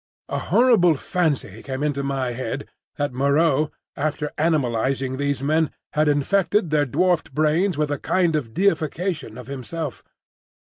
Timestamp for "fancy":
0.95-1.61